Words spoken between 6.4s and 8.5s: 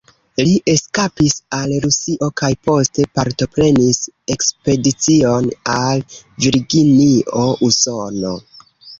Virginio, Usono.